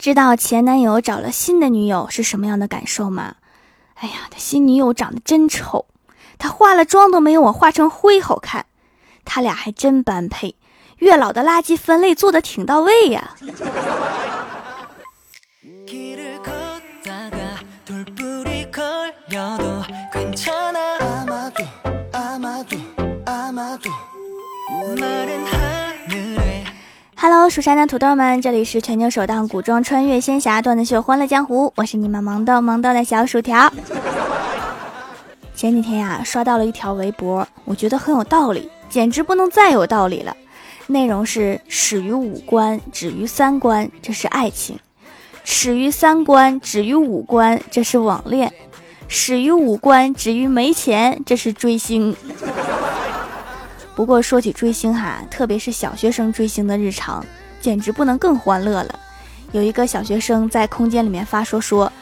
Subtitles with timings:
[0.00, 3.34] 知道前男友找了新的女友是什么样的感受吗？
[3.96, 5.84] 哎呀，他新女友长得真丑，
[6.38, 8.64] 他化了妆都没有我化成灰好看。
[9.26, 10.56] 他俩还真般配，
[10.96, 13.34] 月老的垃圾分类做的挺到位呀。
[27.22, 33.70] Hello，蜀山的土豆们，这里是全球首档古装穿越仙侠段子秀《欢乐江湖》，我是你们萌豆萌豆的小薯条。
[35.54, 40.34] 前几天呀，刷到了一条微博，我觉得很有道理，简直不能再有道理了。
[40.86, 44.76] 内容是：始于五官，止于三观，这是爱情；
[45.44, 48.48] 始于三观，止于五官，这是网恋；
[49.08, 52.16] 始于五官，止于没钱，这是追星。
[53.94, 57.24] 不过说起追星哈，特别是小学生追星的日常，
[57.60, 58.98] 简直不能更欢乐了。
[59.52, 61.92] 有一个小学生在空间里面发说说，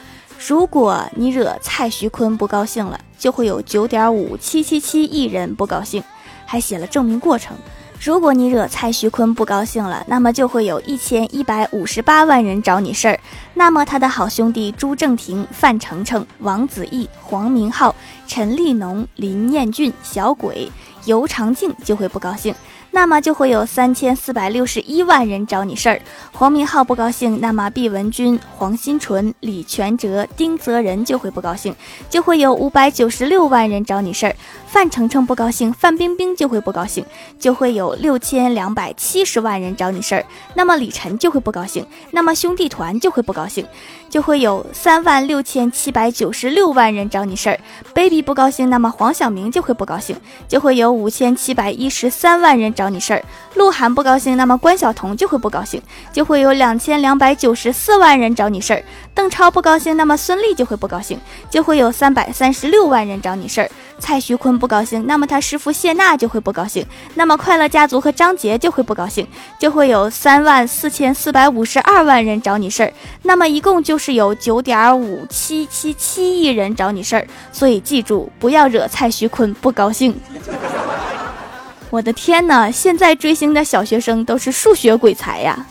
[0.47, 6.01] 如果你惹蔡徐坤不高兴了，就会有九点五七七七亿人不高兴，
[6.45, 7.57] 还写了证明过程。
[8.01, 13.19] 如果你惹蔡徐坤不高兴了，那么就会有一千一百五十八万人找你事儿。
[13.53, 17.93] 那么他的好兄弟朱正廷、范丞丞、王子异、黄明昊、
[18.25, 20.71] 陈立农、林彦俊、小鬼。
[21.05, 22.53] 尤长靖就会不高兴，
[22.91, 26.01] 那么就会有三千四百六十一万人找你事儿。
[26.31, 31.75] 黄明昊不高兴，那么毕文君、黄新纯、李全哲、丁泽仁就会不高兴，
[32.09, 34.35] 就会有五百九十六万人找你事儿。
[34.67, 37.05] 范丞丞不高兴，范冰冰就会不高兴，
[37.39, 40.25] 就会有六千两百七十万人找你事儿。
[40.53, 43.65] 那么李晨就会不高兴，那么兄弟团就会不高兴，
[44.09, 47.59] 就会有三万六千七百九十六万人找你事儿。
[47.95, 50.15] baby 不高兴，那么黄晓明就会不高兴，
[50.47, 50.89] 就会有。
[50.89, 58.83] 五千七百一十三万人找你事儿，鹿晗不高兴，那么关晓彤就会不高兴，就会有两千两百九十四万人找你事儿。
[59.13, 63.69] 邓超不高兴，那么孙俪就会不高兴，就会有三百三十六万人找你事儿。
[63.99, 69.27] 蔡徐坤不高兴，那么他师傅谢娜就会不高兴，那么快乐家族和张杰就会不高兴，
[69.59, 72.93] 就会有三万四千四百五十二万人找你事儿。
[73.23, 77.27] 那么一共就是有九点五七七七亿人找你事儿。
[77.51, 80.19] 所以记住，不要惹蔡徐坤不高兴。
[81.91, 82.69] 我的天哪！
[82.69, 85.65] 现在追星的小学生都是数学鬼才呀。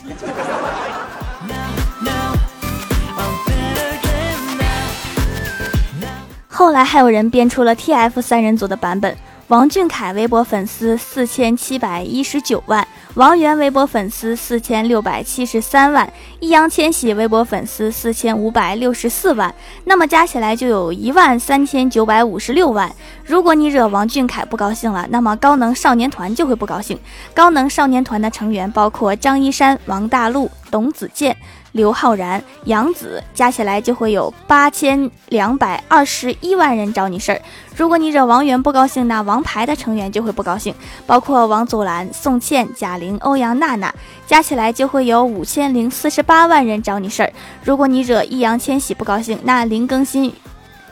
[6.59, 9.15] 后来还有人编出了 TF 三人组的版本：
[9.47, 16.11] 王俊凯微博粉丝四千七百一十九万，王源微博粉丝四千六百七十三万，
[16.41, 19.55] 易烊千玺微博粉丝四千五百六十四万，
[19.85, 22.93] 那么加起来就有一万三千九百五十六万。
[23.23, 26.99] 如果你惹王俊凯不高兴了，那么高能少年团就会不高兴。
[27.33, 31.37] 高能少年团的成员包括张一山、王大陆、董子健。
[31.71, 37.41] 刘昊然、杨紫加起来就会有八千两百二十一万人找你事儿。
[37.75, 40.73] 如果你惹王源不高兴，那王牌的成员就会不高兴，
[41.05, 43.93] 包括王祖蓝、宋茜、贾玲、欧阳娜娜，
[44.27, 47.31] 加起来就会有五千零四十八万人找你事儿。
[47.63, 50.33] 如果你惹易烊千玺不高兴，那林更新。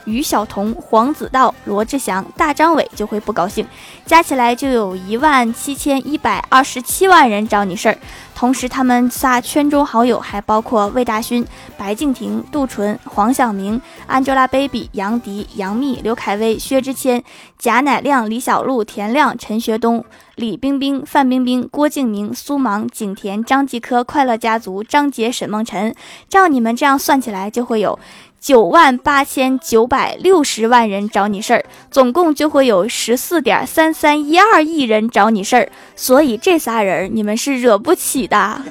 [0.07, 3.68] 于晓彤、黄子韬、罗志祥、大张伟就会不高兴，
[4.06, 7.97] 加起来就有一万七千一百二十七万人找你事儿。
[8.34, 17.23] 同时，他们仨圈中好友还包括魏大勋、白敬亭、杜淳、黄晓明、Angelababy、杨迪、杨幂、刘恺威、薛之谦、
[17.57, 20.06] 贾乃亮、李小璐、田亮、陈学冬、
[20.38, 25.96] 李冰冰、范冰冰、郭敬明、苏芒、景甜、张继科、快乐家族、张杰、沈梦辰。
[26.30, 27.98] 照你们这样算起来，就会有。
[28.40, 38.62] 九万八千九百六十万人找你事儿，总共就会有十四点三三一二亿人找你事儿，所以这仨人你们是惹不起的。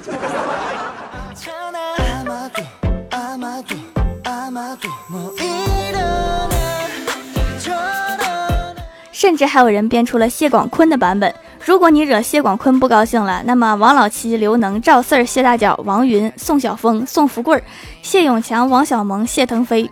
[9.16, 11.34] 甚至还有人编出了谢广坤的版本。
[11.64, 17.64] 如果你惹谢广坤不高兴了，那么王老七、刘能、赵四儿、谢大脚、王云、宋晓峰、宋福贵、
[18.02, 19.90] 谢永强、王小蒙、谢腾飞，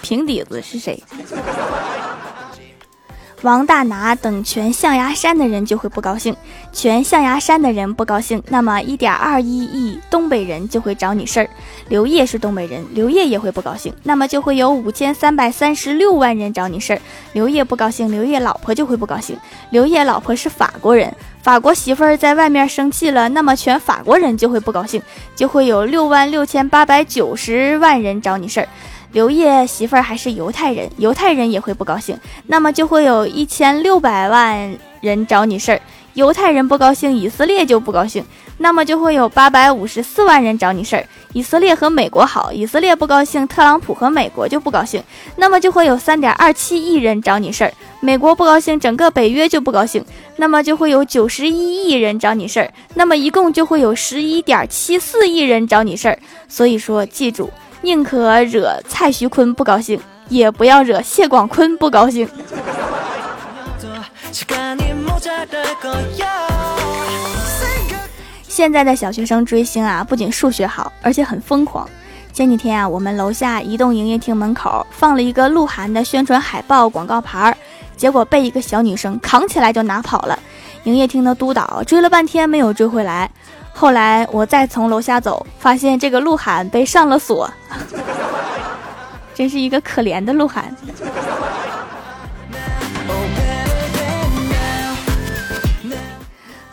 [0.00, 0.98] 平底子是谁？
[3.42, 6.34] 王大拿等全象牙山的人就会不高兴，
[6.72, 11.48] 全象牙山的人不高兴，那么一点二一亿东北人就会找你事儿。
[11.88, 17.00] 刘烨是东北人，刘烨也会不高兴，那么就会有五千三百三十六万人找你事儿。
[17.32, 19.38] 刘烨不高兴，刘烨老婆就会不高兴。
[19.70, 25.00] 刘烨老婆是法国人，法国媳妇儿在外面生气了，那么全法国人就会不高兴，
[25.36, 28.68] 就会有六万六千八百九十万人找你事儿。
[29.12, 35.80] 刘烨媳妇儿还是犹太人，犹太人也会不高兴，那么就会有一千六百万人找你事儿。
[36.14, 38.24] 犹太人不高兴，以色列就不高兴，
[38.56, 41.06] 那么就会有八百五十四万人找你事儿。
[41.32, 45.00] 以色列和美国好，以色列不高兴，特朗普和美国就不高兴，
[45.36, 47.72] 那么就会有三点二七亿人找你事儿。
[48.00, 50.04] 美国不高兴，整个北约就不高兴，
[50.36, 56.18] 那么就会有九十一亿人找你事儿，那么一共就会有十一点七四亿人找你事儿。
[56.48, 57.48] 所以说，记住，
[57.82, 62.28] 宁可惹蔡徐坤不高兴，也不要惹谢广坤不高兴。
[68.46, 71.88] 现在的小学生追星啊，不仅数学好，而且很疯狂。
[72.32, 77.56] 前几天啊，我们楼下移动营业厅门口放了一个鹿晗的宣传海报广告牌，
[77.96, 80.36] 结果被一个小女生扛起来就拿跑了。
[80.84, 83.30] 营业厅的督导追了半天没有追回来。
[83.80, 87.48] 后来我再从楼下走，发现这个鹿晗被上了锁，
[89.32, 90.74] 真是一个可怜的鹿晗。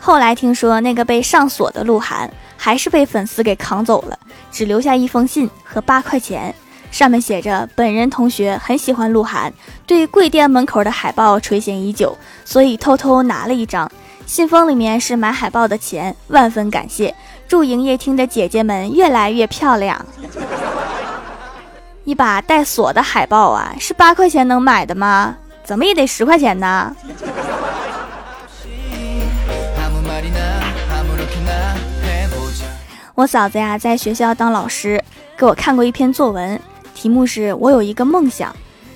[0.00, 4.18] 后来听说那个被上锁的鹿晗，还是被粉丝给扛走了，
[4.50, 6.52] 只留下一封信和八块钱，
[6.90, 9.52] 上面写着：“本人同学很喜欢鹿晗，
[9.86, 13.88] 对贵店门口的海报垂涎已久，所以偷偷拿了一张。
[14.26, 17.14] 信封里面是买海报的钱，万分感谢，
[17.46, 20.04] 祝营业厅的姐姐们越来越漂亮。
[22.04, 25.36] ”一把带锁的海报啊，是八块钱能买的吗？
[25.64, 26.94] 怎么也得十块钱呢？
[33.14, 35.02] 我嫂子呀，在学校当老师，
[35.38, 36.60] 给我看过一篇作文，
[36.94, 38.54] 题目是我有一个梦想，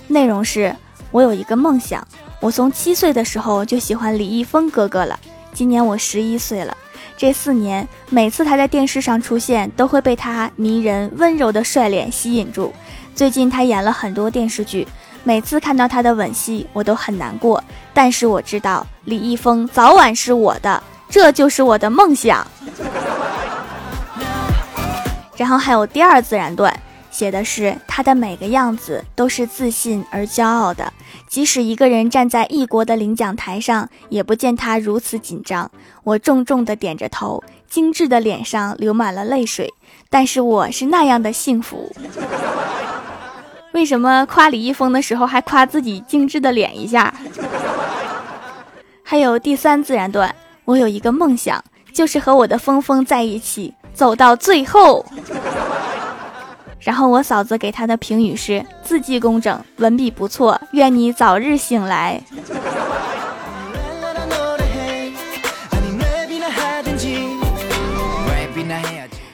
[0.09, 0.75] 内容是
[1.13, 2.07] 我有一个梦想，
[2.41, 5.21] 我从七岁的时候就喜欢李易峰哥哥了，
[5.53, 6.75] 今年我十一岁了，
[7.15, 12.73] 这四年每次他在电视上出现，都会被他迷人温柔的帅脸吸引住。
[13.15, 14.89] 最近他演了很多电视剧，
[15.23, 22.47] 每次看到他的吻戏，我都很难过，但是我知道李易峰早晚是我的，这就是我的梦想。
[25.37, 26.75] 然后还有第二自然段，
[27.11, 30.93] 写的是他的每个样子都是自信而骄傲的，
[31.29, 35.71] 即使一个人站在异国的领奖台上，也不见他如此紧张。
[36.05, 39.73] 我重重的点着头，精致的脸上流满了泪水，
[40.09, 41.91] 但是我是那样的幸福。
[43.73, 47.13] 为什么夸李易峰的时候还夸自己精致的脸一下？
[49.03, 50.35] 还有第三自然段，
[50.65, 53.75] 我有一个梦想，就是和我的峰峰在一起。
[53.93, 55.05] 走到最后，
[56.81, 62.21] 然后我嫂子给他的评语是：字迹工整，文笔不错，愿你早日醒来。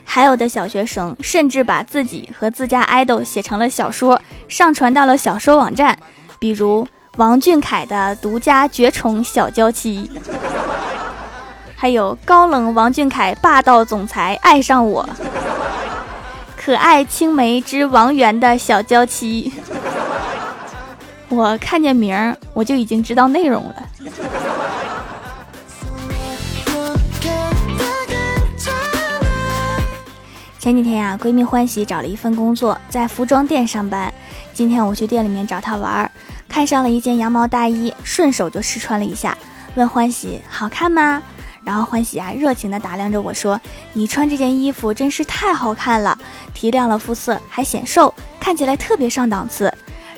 [0.05, 5.97] 还有的小学生甚至把自己和自家爱豆写成了小说，上传到了小说网站，
[6.39, 10.11] 比如王俊凯的独家绝宠小娇妻。
[11.77, 15.07] 还有高冷王俊凯霸道总裁爱上我，
[16.67, 19.53] 可爱青梅之王源的小娇妻，
[21.31, 23.77] 我看见名儿我就已经知道内容了。
[30.59, 34.13] 前几天呀，闺蜜欢喜找了一份工作，在服装店上班。
[34.53, 36.11] 今天我去店里面找她玩，
[36.49, 39.39] 看上了一件羊毛大衣，顺手就试穿了一下，
[39.77, 41.23] 问欢喜好看吗？
[41.67, 43.61] 然后欢喜啊，热情地打量着我说
[43.93, 46.17] ：“你穿这件衣服真是太好看了，
[46.55, 49.73] 提亮了肤色，还显瘦，看起来特别上档次。”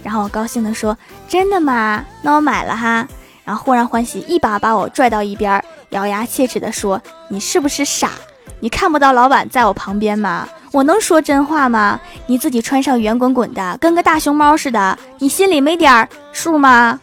[0.04, 0.94] 然后我高兴地说
[1.26, 2.04] ：“真的吗？
[2.20, 3.08] 那我买了哈。”
[3.44, 7.00] 然后忽然欢喜一把把我拽到一边，咬牙切齿地说
[7.30, 8.10] ：“你是不是傻？
[8.60, 10.46] 你看不到老板在我旁边吗？
[10.70, 11.98] 我能说真话吗？
[12.26, 17.00] 你自己穿上圆滚滚的，跟个大熊猫似的，你心里没点数吗？”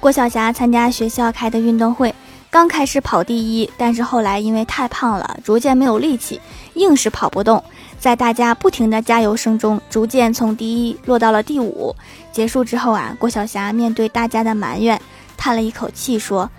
[0.00, 2.14] 郭晓霞参加学校开的运动会，
[2.50, 6.40] 刚开始跑第一，但是后来因为太胖了，逐渐没有力气，
[6.72, 7.62] 硬是跑不动。
[7.98, 11.94] 在大家不停的加油声中，逐渐从第一落到了第五。
[12.32, 14.98] 结束之后啊，郭晓霞面对大家的埋怨，
[15.36, 16.50] 叹了一口气说：“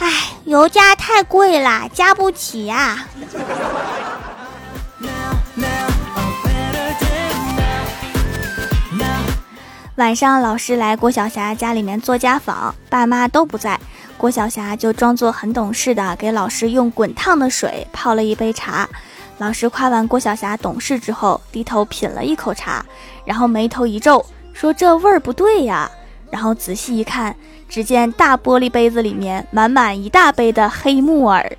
[0.00, 0.10] 唉，
[0.46, 3.06] 油价太贵了，加不起呀。”
[9.96, 13.80] 晚上，老师来郭晓霞家里面做家访，爸妈都不在，
[14.18, 18.86] 郭晓霞就装作很懂事的给老师用滚烫的水泡了一杯茶。
[19.38, 22.84] 老师夸完郭晓霞懂事之后，低头品了一口茶，
[23.24, 24.22] 然后眉头一皱，
[24.52, 25.90] 说：“这味儿不对呀。”
[26.30, 27.34] 然后仔细一看，
[27.66, 31.50] 只见大玻璃杯子里面满满一大杯的黑木耳。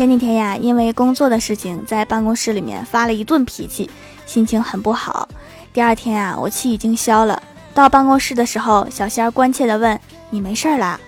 [0.00, 3.90] 前几天呀，因为工作的事情，在办公室里面发了一顿脾气，
[4.24, 5.28] 心情很不好。
[5.74, 7.42] 第二天啊，我气已经消了。
[7.74, 10.98] 到办公室的时候，小仙儿关切地问：“你没事儿啦？”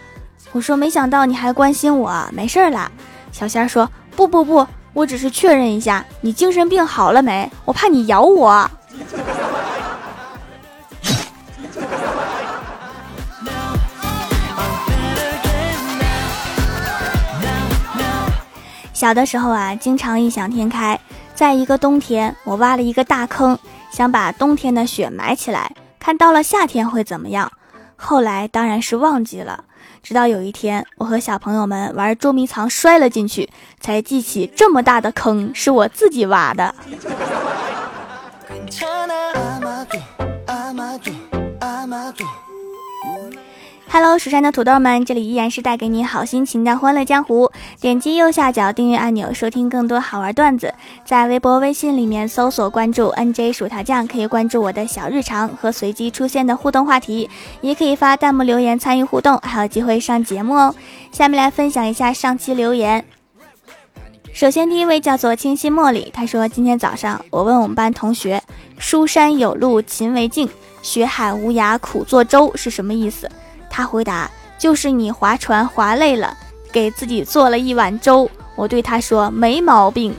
[0.53, 2.93] 我说：“没想到你还关心我，没事儿啦。”
[3.33, 7.51] 小仙儿说：“不不不，我只是确认一下，你精神病好了没？
[7.65, 8.71] 我怕你咬我。”
[19.03, 20.97] 小的时候啊，经常异想天开。
[21.35, 23.59] 在一个冬天，我挖了一个大坑，
[23.91, 27.51] 想把冬天的雪埋起来，看到了夏天会怎么样。
[27.97, 29.65] 后来当然是忘记了。
[30.05, 36.73] 直到有一天，我和小朋友们玩捉迷藏，摔了进去，才记起这么大的坑是我自己挖的。
[43.95, 47.53] Hello，蜀山的土豆们，这里依然是带给你好心情的欢乐江湖。
[47.79, 50.73] 点击右下角订阅按钮，收听更多好玩段子。
[51.05, 57.29] 在微博、微信里面搜索关注 NJ 薯条酱，可以关注我的小日常和随机出现的互动话题，
[57.61, 60.75] 也可以发弹幕留言参与互动，还有机会上节目哦。
[61.13, 63.05] 下面来分享一下上期留言。
[64.33, 68.43] 首先，第一位叫做清新茉莉，他说：“今天早上我问我们班同学
[68.81, 70.49] ，‘书山有路勤为径，
[70.81, 73.31] 学海无涯苦作舟’是什么意思？”
[73.73, 76.37] 他回答：“就是你划船划累了，
[76.71, 80.15] 给自己做了一碗粥。”我对他说：“没毛病。”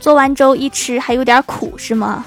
[0.00, 2.24] 做完粥一吃还有点苦，是吗？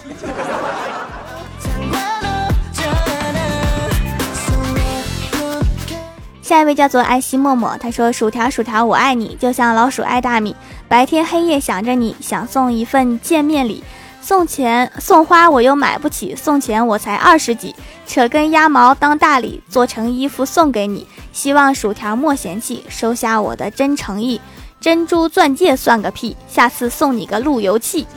[6.44, 10.56] 下一位叫做爱惜默默，他说：“薯条薯条，我爱你，就像老鼠爱大米，
[10.88, 13.84] 白天黑夜想着你，想送一份见面礼。”
[14.24, 17.76] 送钱送花我又买不起，送钱我才二十几，
[18.08, 21.06] 扯根鸭毛当大礼，做成衣服送给你。
[21.34, 24.40] 希望薯条莫嫌弃，收下我的真诚意。
[24.80, 28.08] 珍珠钻戒算个屁，下次送你个路由器。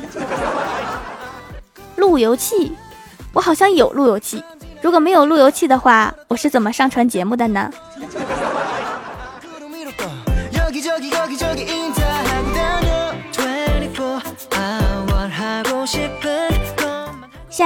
[1.96, 2.76] 路由器，
[3.32, 4.44] 我好像有路由器。
[4.80, 7.68] 如果没有路由器的话，我是怎么上传节目的呢？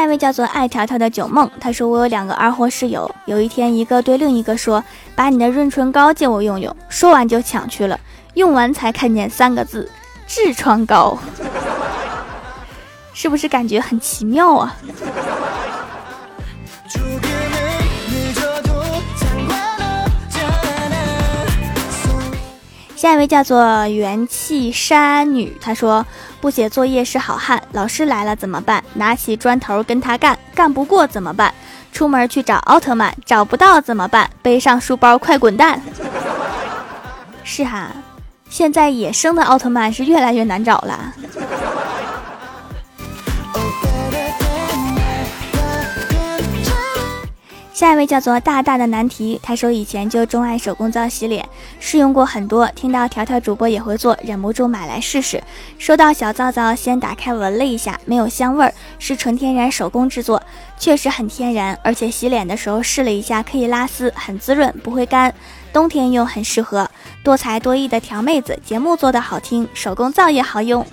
[0.00, 4.82] 下一位叫做爱条条的九梦，他说我有两个二货室友，有一天一个对另一个说
[5.14, 8.00] ：“把你的润唇膏借我用用。”说完就抢去了，
[8.32, 9.90] 用完才看见三个字：
[10.26, 11.18] 痔疮膏，
[13.12, 14.74] 是不是感觉很奇妙啊？
[22.96, 26.06] 下一位叫做元气山女，她说
[26.40, 28.82] 不写作业是好汉，老师来了怎么办？
[28.94, 31.52] 拿起砖头跟他干，干不过怎么办？
[31.92, 34.30] 出门去找奥特曼，找不到怎么办？
[34.40, 35.80] 背上书包快滚蛋！
[37.44, 37.88] 是哈，
[38.48, 41.12] 现在野生的奥特曼是越来越难找了。
[47.80, 55.42] 下一位叫做大大的难题，他说以前就钟爱手工皂洗脸，试用过很多，听到条条主播也会做，忍不住买来试试。
[55.78, 60.42] 收到小皂皂，先打开闻了一下，没有香味儿，是纯天然手工制作，
[60.78, 65.32] 确实很天然，而且洗脸的时候试了一下，可以拉丝，很滋润，不会干，
[65.72, 66.86] 冬天用很适合。
[67.24, 70.86] 多才多艺的条妹子，节目做的好听，手工皂也好用。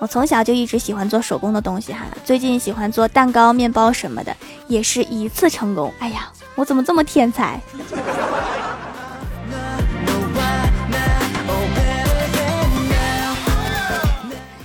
[0.00, 4.34] 我从小就一直喜欢做手工的东西哈，最近喜欢做蛋糕、面包什么的，
[4.68, 5.92] 也是一次成功。
[5.98, 7.60] 哎呀，我怎么这么天才？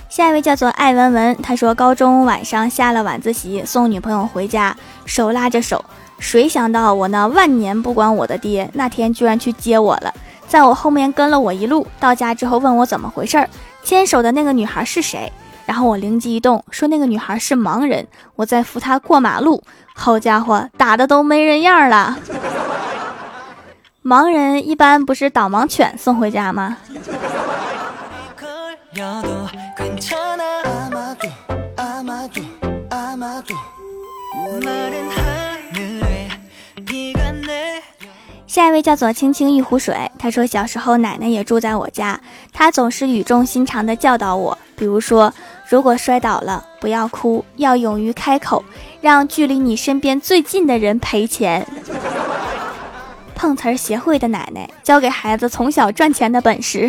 [0.08, 5.84] 下一位叫做艾文文，他说高中晚上下了晚自习，送女朋友回家，手拉着手，
[6.20, 10.14] 谁想到我那万年不管我的爹，那天居然去接我了，
[10.46, 13.50] 在我后面跟了我一路，到家之后问我怎么回事儿。
[13.84, 15.30] 牵手的那个女孩是谁？
[15.66, 19.62] 然后我灵机一动，说那个女孩是盲人，我在扶她过马路。
[19.94, 22.18] 好家伙，打的都没人样了。
[24.02, 26.76] 盲人一般不是导盲犬送回家吗？
[38.54, 42.20] 下一位叫做青青一壶水，他说小时候奶奶也住在我家，
[42.52, 45.34] 她总是语重心长地教导我，比如说
[45.68, 48.64] 如果摔倒了不要哭，要勇于开口，
[49.00, 51.66] 让距离你身边最近的人赔钱。
[53.34, 56.88] 碰瓷儿协会的奶奶教给孩子从小赚钱的本事。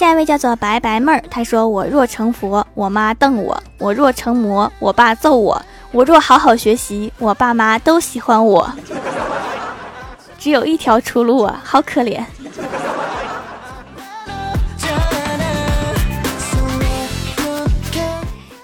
[0.00, 5.60] 下一位叫做白白妹儿，她说：“我若成佛，我妈瞪我；我若成魔，我爸揍我；
[5.92, 8.72] 我若好好学习，我爸妈都喜欢我。
[10.40, 12.24] 只有一条出路啊，好可怜。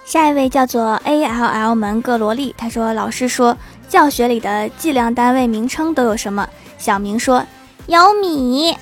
[0.07, 3.55] 下一位叫做 A L L 门各萝莉，他说：“老师说
[3.91, 6.49] 教学里的计量单位名称都有什么？”
[6.81, 7.45] 小明说
[7.89, 8.75] ：“有米。”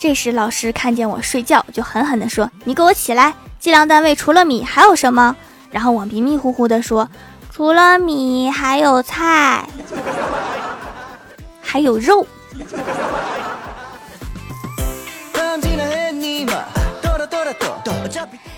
[0.00, 3.34] 这时老师看见我睡觉，就狠狠地说：“你给我起来！
[3.58, 5.36] 计量单位除了米还有什么？”
[5.70, 7.06] 然后我迷迷糊糊地说
[7.52, 9.68] ：“除了米还有菜，
[11.60, 12.26] 还有肉。”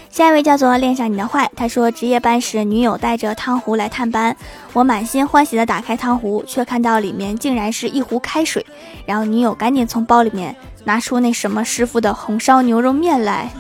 [0.09, 4.37] 下一位叫做恋上你的坏，他说值夜班时女友带着汤壶来探班，
[4.73, 8.65] 我满心欢喜的打开汤壶，却看到里面竟然是一壶开水，
[9.05, 13.51] 然后女友赶紧从包里面拿出那什么师傅的红烧牛肉面来，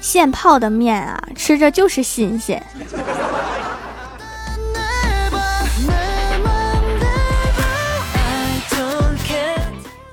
[0.00, 2.62] 现泡的面啊，吃着就是新鲜。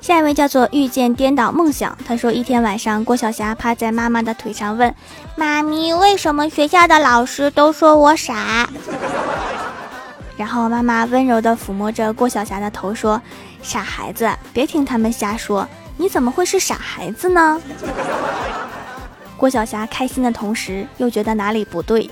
[0.00, 4.94] 下一位叫做遇见颠倒梦想，他说一天晚上，郭晓霞趴在妈妈的腿上问
[5.36, 8.68] 妈咪：“为什么学校的老师都说我傻？”
[10.38, 13.20] 然后妈妈温柔地抚摸着郭晓霞的头说
[13.62, 17.60] ：“傻孩子，别听他们瞎说，你怎么会是傻孩子呢？”
[19.36, 22.10] 郭晓霞开心的同时又觉得哪里不对。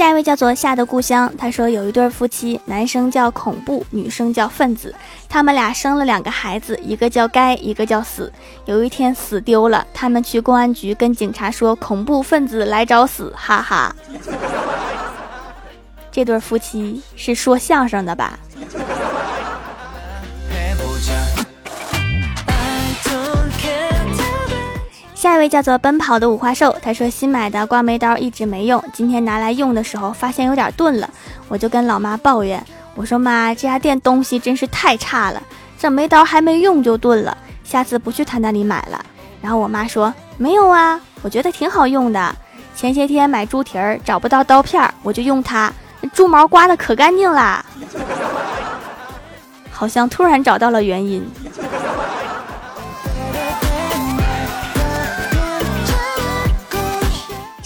[0.00, 4.94] 下一位叫做夏的故乡，他说有一对夫妻，男生叫恐怖，女生叫分子，
[5.28, 8.32] 他们俩生了两个孩子，一个叫该，一个叫死。
[8.64, 13.94] 有一天死丢了，他们去公安局跟警察说恐怖分子来找死，哈哈。
[16.10, 18.38] 这对夫妻是说相声的吧？
[25.30, 31.08] 下一位叫做奔跑的五花兽，他说新买的刮眉刀一直没用，今天拿来用的时候发现有点钝了，
[31.46, 32.60] 我就跟老妈抱怨，
[32.96, 35.40] 我说妈，这家店东西真是太差了，
[35.78, 39.00] 这眉刀还没用就钝了，下次不去他那里买了。
[39.40, 42.34] 然后我妈说没有啊，我觉得挺好用的，
[42.74, 45.72] 前些天买猪蹄儿找不到刀片儿，我就用它，
[46.12, 47.64] 猪毛刮的可干净啦，
[49.70, 51.24] 好像突然找到了原因。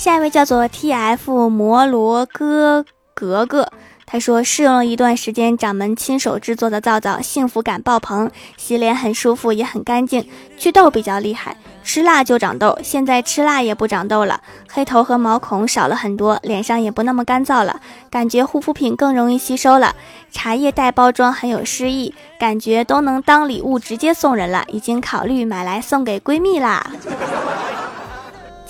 [0.05, 3.67] 下一位叫做 T F 摩罗哥格格，
[4.05, 19.95] 他说试用了一段时间掌门亲手制作的皂皂，幸福感爆棚，洗脸很舒服，也很干净，祛痘比较厉害，吃辣就长痘，现在吃辣也不长痘了，黑头和毛孔少了很多，脸上也不那么干燥了，感觉护肤品更容易吸收了，
[20.31, 26.90] 茶叶袋包装很有诗意，感觉都能当礼物直接送人了，已经考虑买来送给闺蜜啦。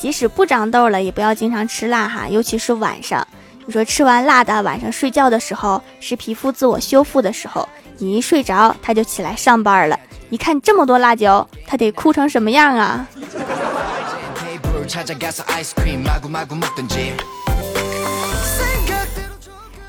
[0.04, 3.26] 即使不长痘了，也不要经常吃辣哈，尤其是晚上。
[3.64, 9.98] 你说吃完辣的，晚上睡觉的时候是皮肤自我修复的时候，你一睡着，他就起来上班了。
[10.28, 13.08] 你看这么多辣椒，他得哭成什么样啊？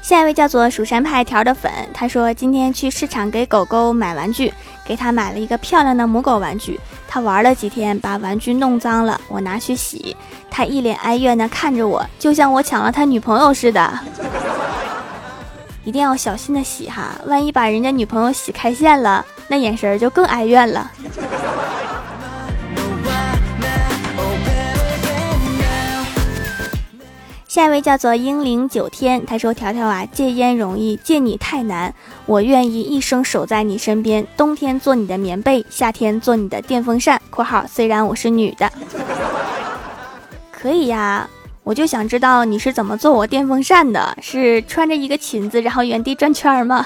[0.02, 4.54] 下一位叫做蜀山派条的粉，他说今天去市场给狗狗买玩具，
[4.86, 6.80] 给他买了一个漂亮的母狗玩具。
[7.16, 10.14] 他玩了几天，把玩具弄脏了，我拿去洗，
[10.52, 13.98] 他一脸哀怨的看着我，就像我抢了他女朋友似的。
[15.86, 20.92] 一定要小心的洗哈，万一把人家女朋友洗开线了，那眼神就更哀怨了。
[27.56, 31.96] 下一位叫做英灵九天，他说：“条条啊，戒烟容易，戒你太难。
[32.26, 37.22] 我愿意一生守在你身边，冬天做你的棉被，夏天做你的电风扇。
[37.32, 38.70] ”（括号虽然我是女的，
[40.52, 41.30] 可以呀。）
[41.64, 44.18] 我就想知道你是怎么做我电风扇的？
[44.22, 46.86] 是穿着一个裙子，然后原地转圈吗？